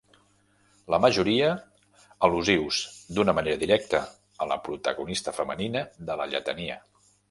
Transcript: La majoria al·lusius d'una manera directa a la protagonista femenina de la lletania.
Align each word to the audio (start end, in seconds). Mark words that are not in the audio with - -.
La 0.93 0.99
majoria 1.03 1.49
al·lusius 2.29 2.81
d'una 3.19 3.37
manera 3.43 3.63
directa 3.67 4.03
a 4.47 4.51
la 4.55 4.61
protagonista 4.67 5.39
femenina 5.41 5.89
de 6.11 6.23
la 6.23 6.33
lletania. 6.37 6.85